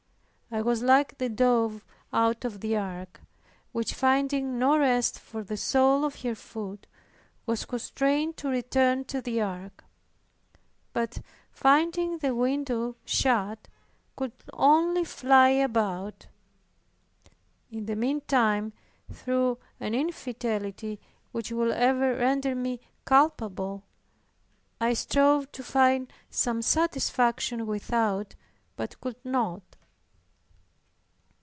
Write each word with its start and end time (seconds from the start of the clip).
I 0.53 0.61
was 0.61 0.83
like 0.83 1.17
the 1.17 1.29
dove 1.29 1.85
out 2.11 2.43
of 2.43 2.59
the 2.59 2.75
ark, 2.75 3.21
which 3.71 3.93
finding 3.93 4.59
no 4.59 4.77
rest 4.77 5.17
for 5.17 5.45
the 5.45 5.55
soul 5.55 6.03
of 6.03 6.23
her 6.23 6.35
foot, 6.35 6.87
was 7.45 7.63
constrained 7.63 8.35
to 8.35 8.49
return 8.49 9.05
to 9.05 9.21
the 9.21 9.39
ark; 9.39 9.85
but, 10.91 11.19
finding 11.53 12.17
the 12.17 12.35
window 12.35 12.97
shut, 13.05 13.69
could 14.17 14.33
only 14.51 15.05
fly 15.05 15.51
about. 15.51 16.27
In 17.71 17.85
the 17.85 17.95
meantime, 17.95 18.73
through 19.09 19.57
an 19.79 19.95
infidelity 19.95 20.99
which 21.31 21.53
will 21.53 21.71
ever 21.71 22.13
render 22.17 22.55
me 22.55 22.81
culpable, 23.05 23.85
I 24.81 24.95
strove 24.95 25.49
to 25.53 25.63
find 25.63 26.11
some 26.29 26.61
satisfaction 26.61 27.65
without, 27.65 28.35
but 28.75 28.99
could 28.99 29.15
not. 29.23 29.61